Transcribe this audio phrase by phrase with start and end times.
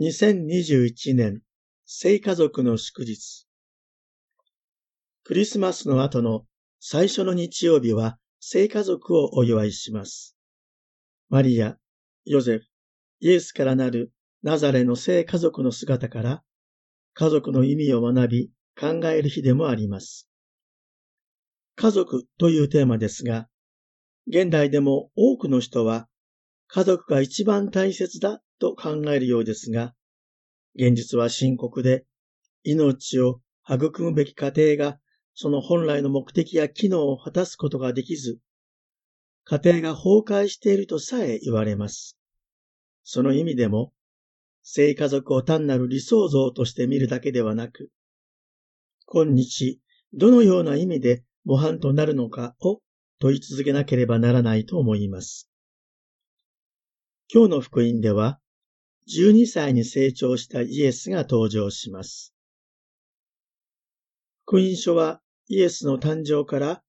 [0.00, 1.42] 2021年、
[1.84, 3.46] 聖家族の祝日。
[5.24, 6.46] クリスマスの後の
[6.80, 10.38] 最初の日曜日は聖家族をお祝いします。
[11.28, 11.76] マリア、
[12.24, 12.64] ヨゼフ、
[13.20, 14.10] イエスからなる
[14.42, 16.42] ナザレの聖家族の姿から
[17.12, 20.30] 家族の意味を学び考える日でもあります。
[21.76, 23.48] 家族というテーマですが、
[24.26, 26.08] 現代でも多くの人は
[26.68, 29.94] 家族が一番大切だと考えるようですが、
[30.76, 32.04] 現実は深刻で、
[32.62, 35.00] 命を育むべき家庭が
[35.34, 38.38] その本来の目的や機能を果たすことができず、
[39.44, 42.18] 家庭が崩壊しているとさえ言われます。
[43.02, 43.92] その意味でも、
[44.62, 47.90] 性家族を単なる理想像として見るだけではなく、
[49.06, 49.80] 今日、
[50.12, 52.80] どのような意味で模範となるのかを
[53.18, 55.48] 問い続けなければならないと思います。
[57.32, 58.39] 今日の福音では、
[59.12, 62.32] 12歳に成長したイエスが登場します。
[64.44, 66.82] 福音書はイエスの誕生から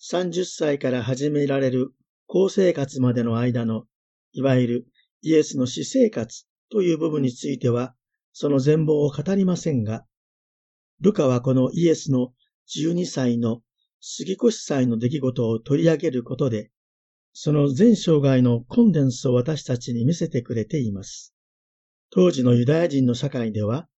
[0.00, 1.92] 30歳から始められる
[2.26, 3.84] 高生活までの間の、
[4.32, 4.86] いわゆる
[5.22, 7.94] イエスの死生活という部分については、
[8.32, 10.04] その全貌を語りませんが、
[11.00, 12.32] ルカはこのイエスの
[12.76, 13.62] 12歳の
[14.00, 16.70] 杉越祭の出来事を取り上げることで、
[17.32, 21.35] その全生涯のコンデンスを私たちに見せてくれています。
[22.16, 23.90] 当時のユダヤ人の社会では、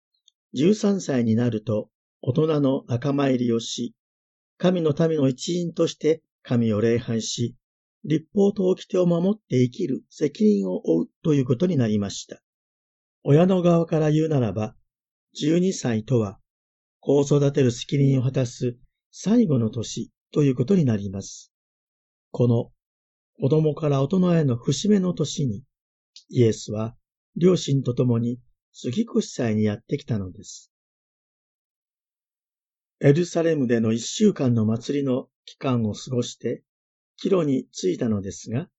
[0.56, 1.92] 13歳になると
[2.24, 3.94] 大人の仲間入りをし、
[4.58, 7.56] 神の民の一員として神を礼拝し、
[8.06, 12.42] 立法と掟を守って生きる責任を負うということになりました。
[13.22, 14.74] 親の側から言うならば、
[15.40, 16.40] 12歳とは、
[17.00, 18.80] 子を育てる責任を果たす
[19.12, 21.54] 最後の年ということになります。
[22.32, 22.72] この
[23.40, 25.62] 子供から大人への節目の年に、
[26.30, 26.97] イエスは
[27.40, 28.40] 両親と共に
[28.74, 30.72] 杉越祭にやってきたのです。
[33.00, 36.64] エルサレムでの一週間の祭りの期間を過ごして、
[37.16, 38.70] キロに着いたのですが、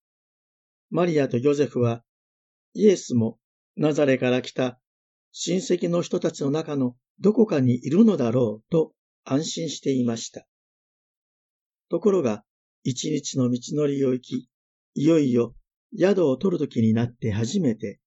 [0.91, 2.03] マリアとヨゼフは、
[2.75, 3.39] イエスも
[3.77, 4.81] ナザレから来た
[5.31, 8.93] 親戚の人たちの中のどこかにいるのだろうと
[9.25, 10.49] 安心していました。
[11.91, 12.43] ところが、
[12.83, 14.49] 一日の道のりを行き、
[14.95, 15.55] いよいよ
[15.97, 18.01] 宿を取る時になって初めて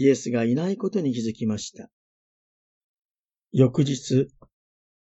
[0.00, 1.90] イエスがいないことに気づきました。
[3.50, 4.28] 翌日、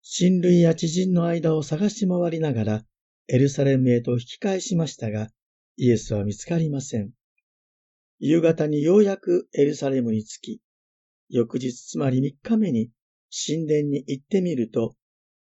[0.02, 2.82] 親類や知人の間を探し回りながら
[3.26, 5.28] エルサレムへと引き返しましたが、
[5.76, 7.10] イエスは見つかりません。
[8.20, 10.60] 夕方にようやくエルサレムに着き、
[11.30, 12.92] 翌日つまり3日目に
[13.48, 14.94] 神殿に行ってみると、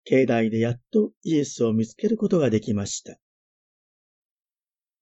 [0.06, 3.20] 境内でやっとイエスを見つけることができました。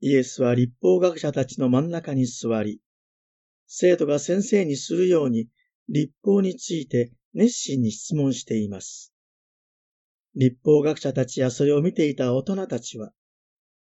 [0.01, 2.81] イエスは立法学者たちの真ん中に座り、
[3.67, 5.49] 生徒が先生にするように
[5.89, 9.13] 立法について熱心に質問しています。
[10.35, 13.11] 立法学者たちやそれを見ていた大人たちは、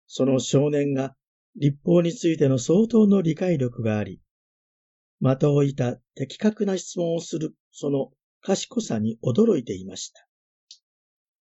[0.07, 1.15] その少年が
[1.55, 4.21] 立法についての相当の理解力があり、
[5.21, 10.27] 的を置いた的確な質問をするその賢さに驚いていました。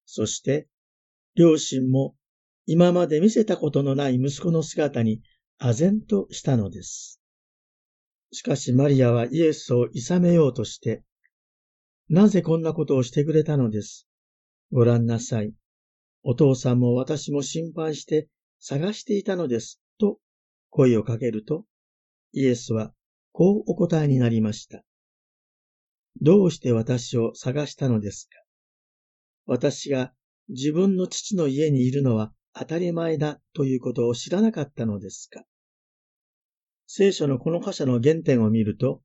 [0.05, 0.67] そして、
[1.35, 2.15] 両親も
[2.65, 5.21] 今まで見せたことのない息子の姿に
[5.59, 7.22] 唖然としたのです。
[8.33, 11.03] しかしマリアはイエスを諌めようとして、
[12.09, 14.07] なぜこんなことをしてくれたのです？
[14.71, 15.53] ご覧なさい。
[16.23, 18.27] お父さんも私も心配して
[18.59, 19.79] 探していたのです。
[19.99, 20.17] と
[20.71, 21.65] 声をかけると、
[22.31, 22.91] イエスは
[23.31, 24.83] こうお答えになりました。
[26.21, 28.39] どうして私を探したのですか？
[29.45, 30.11] 私が
[30.49, 35.43] 自分の父の家にいるのは当たり前だということを知らなかったのですか？
[36.95, 39.01] 聖書のこの箇所の原点を見ると、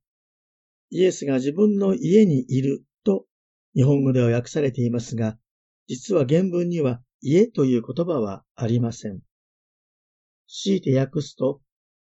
[0.91, 3.25] イエスが自分の家にいると
[3.73, 5.39] 日本語では訳されていますが、
[5.87, 9.21] 実は原文には家という言葉はありません。
[10.47, 11.61] 強いて訳すと、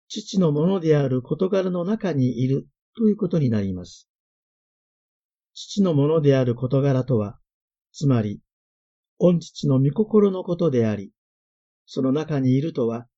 [0.07, 4.09] 父のものである事柄の中にいるということになります。
[5.55, 7.37] 父のものである事柄とは、
[7.91, 8.41] つまり、
[9.19, 11.11] 御父の御心のことであり、
[11.85, 13.09] その中にいるとは、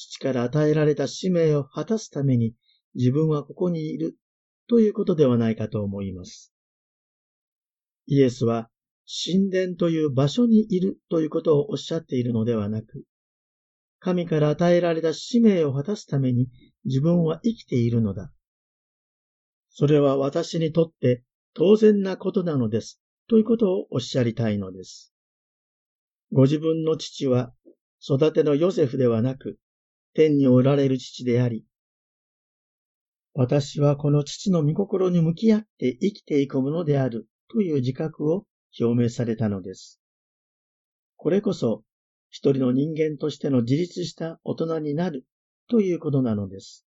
[0.00, 2.54] 父から与えられた使命を果たすために
[2.94, 4.16] 自分はここにいる
[4.66, 6.54] ということではないかと思います。
[8.06, 8.70] イエスは
[9.06, 13.04] 神殿という場所にいるということをおっしゃっているのではなく、
[13.98, 16.48] 神から与えられた使命を果たすために
[16.86, 18.32] 自分は生きているのだ。
[19.68, 23.02] それは私にとって当然なことなのです。
[23.28, 25.12] ということをおっしゃりたいのです。
[26.32, 27.52] ご自分の父は
[28.02, 29.58] 育てのヨセフではなく、
[30.14, 31.64] 天におられる父であり、
[33.34, 38.44] 私はこの父の御心に向き合って生きていくものであるという自覚を
[38.78, 40.00] 表明されたのです。
[41.16, 41.84] これこそ
[42.30, 45.26] 一人の人間としての自立した大人になる
[45.68, 46.86] ということなのです。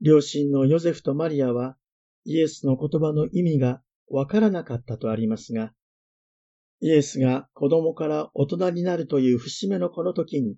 [0.00, 1.76] 両親のヨゼフとマリアは
[2.24, 5.72] イエスの言葉の意味がわからなかったとありますが、
[6.80, 10.56] イエスが子供から大人になるという節目のこの時に、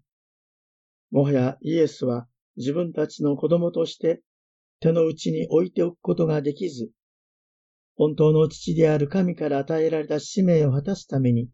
[1.12, 2.26] もはやイエスは
[2.56, 4.22] 自分たちの子供として
[4.80, 6.90] 手の内に置いておくことができず、
[7.94, 11.50] 本当の父である神から与えられた使命を果たすために、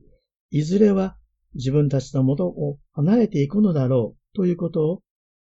[0.50, 1.16] いずれは
[1.54, 5.02] 自分たちの元を離れていくのだろうということを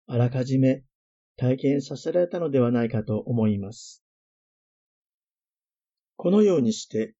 [0.06, 0.84] あらかじめ
[1.38, 4.04] 体験させられたのではないかと思います。
[6.18, 7.16] このようにして、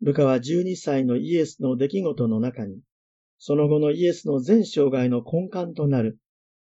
[0.00, 2.80] ルカは12歳のイエスの出来事の中に、
[3.42, 6.18] その後のイエスの全生涯の根幹となる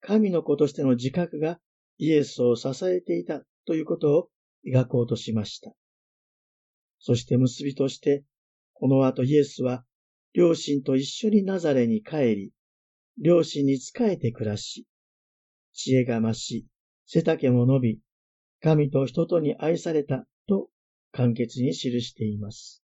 [0.00, 1.58] 神の子としての自覚が
[1.98, 4.28] イエスを支えていたということを
[4.64, 5.72] 描こうとしました。
[7.00, 8.22] そして結びとして、
[8.74, 9.84] この後イエスは
[10.34, 12.52] 両親と一緒にナザレに帰り、
[13.18, 14.86] 両親に仕えて暮らし、
[15.72, 16.68] 知恵が増し、
[17.06, 17.98] 背丈も伸び、
[18.60, 20.68] 神と人とに愛されたと
[21.10, 22.84] 簡潔に記しています。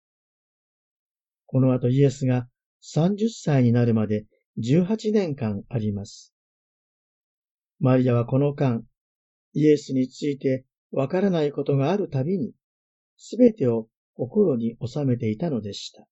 [1.45, 2.47] この後イエスが
[2.83, 4.25] 30歳になるまで
[4.59, 6.33] 18年間あります。
[7.79, 8.83] マリアはこの間、
[9.53, 12.53] イエスについてわからないことがあるたびに、
[13.17, 16.07] すべてを心に収めていたのでした。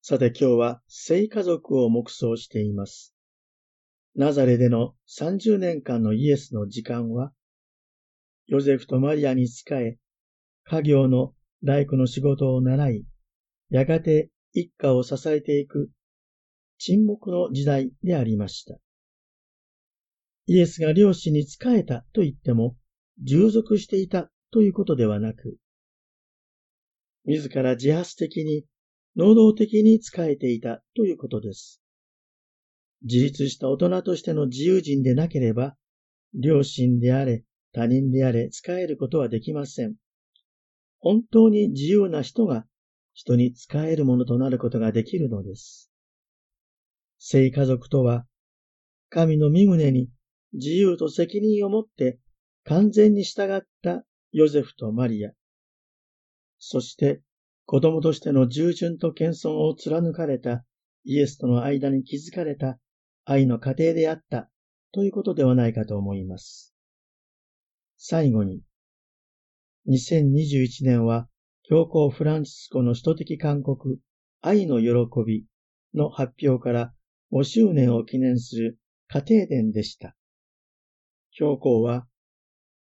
[0.00, 3.14] さて今日は聖家族を目想しています。
[4.14, 7.32] ナザレでの30年間のイエスの時間は、
[8.46, 9.98] ヨゼフとマリアに仕え、
[10.64, 13.04] 家業の大工の仕事を習い、
[13.72, 15.90] やがて一家を支えていく
[16.76, 18.76] 沈黙の時代でありました。
[20.46, 22.76] イエスが両親に仕えたと言っても、
[23.22, 25.56] 従属していたということではなく、
[27.24, 28.66] 自ら自発的に
[29.16, 31.80] 能動的に仕えていたということです。
[33.04, 35.76] 自立した大人としての自由人でなければ、
[36.34, 39.94] 両親であれ、他人であれ、使えることはできません。
[40.98, 42.66] 本当に自由な人が
[43.14, 45.90] 人に使えるものとなることができるのです。
[47.18, 48.26] 聖家族とは、
[49.10, 50.08] 神の身旨に
[50.52, 52.18] 自由と責任を持って
[52.64, 55.32] 完全に従ったヨゼフとマリア、
[56.58, 57.20] そして
[57.66, 60.64] 子供としての従順と謙遜を貫かれた
[61.04, 62.78] イエスとの間に築かれた
[63.24, 64.48] 愛の過程であった
[64.92, 66.74] ということではないかと思います。
[67.96, 68.62] 最後に、
[69.88, 71.28] 2021年は
[71.64, 73.98] 教皇フランシスコの首都的勧告
[74.40, 75.44] 愛の喜び
[75.94, 76.92] の発表から
[77.32, 80.16] 5周年を記念する家庭伝でした。
[81.30, 82.06] 教皇は、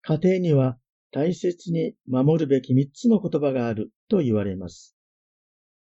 [0.03, 0.77] 家庭には
[1.11, 4.95] 大切に守るべき三つの言葉があると言われます。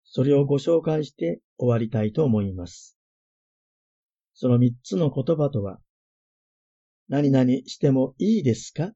[0.04, 2.98] それをご紹介して終わりたいと思います。
[4.34, 5.78] その三つの言葉とは、
[7.08, 8.94] 何々してもいいですか？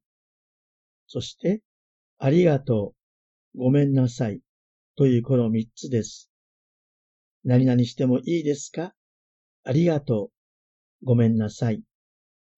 [1.06, 1.62] そして、
[2.18, 2.97] ありがとう、
[3.60, 4.42] ごめんなさい、
[4.98, 6.30] というこの三つです。
[7.44, 8.94] 何々してもいいですか？
[9.64, 10.30] ありがと
[11.02, 11.82] う、ごめんなさい。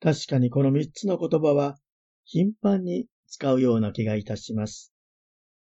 [0.02, 1.78] 確かにこの三つの言葉は
[2.26, 4.92] 頻繁に使うような気がいたします。